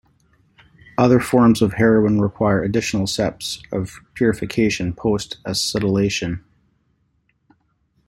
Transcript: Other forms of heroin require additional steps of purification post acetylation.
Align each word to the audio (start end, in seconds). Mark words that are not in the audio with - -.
Other 0.97 1.19
forms 1.19 1.61
of 1.61 1.73
heroin 1.73 2.19
require 2.21 2.63
additional 2.63 3.05
steps 3.05 3.61
of 3.71 3.99
purification 4.15 4.93
post 4.93 5.37
acetylation. 5.45 6.41